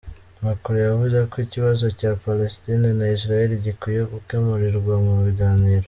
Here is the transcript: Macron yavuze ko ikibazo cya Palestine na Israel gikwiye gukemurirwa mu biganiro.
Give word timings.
Macron 0.43 0.77
yavuze 0.87 1.17
ko 1.31 1.35
ikibazo 1.45 1.85
cya 1.99 2.11
Palestine 2.23 2.87
na 2.99 3.07
Israel 3.17 3.49
gikwiye 3.63 4.01
gukemurirwa 4.13 4.93
mu 5.05 5.15
biganiro. 5.25 5.79